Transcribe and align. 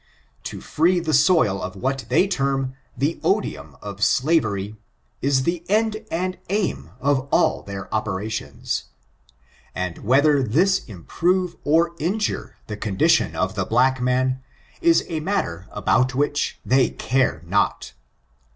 To 0.45 0.61
free 0.61 0.99
the 0.99 1.13
soil 1.13 1.61
of 1.61 1.75
what 1.75 2.05
they 2.09 2.27
term 2.27 2.73
the 2.97 3.19
odium 3.23 3.77
of 3.83 4.03
slavery, 4.03 4.75
is 5.21 5.43
the 5.43 5.63
end 5.69 6.03
and 6.09 6.39
aim 6.49 6.89
of 6.99 7.27
all 7.31 7.61
their 7.61 7.87
operations; 7.93 8.85
and 9.75 9.99
whether 9.99 10.41
this 10.41 10.83
improve 10.85 11.55
or 11.63 11.93
injure 11.99 12.55
the 12.65 12.77
condition 12.77 13.35
of 13.35 13.53
the 13.53 13.63
black 13.63 14.01
man, 14.01 14.41
is 14.81 15.05
a 15.07 15.19
matter 15.19 15.67
about 15.69 16.15
which 16.15 16.59
they 16.65 16.89
care 16.89 17.43
not. 17.45 17.93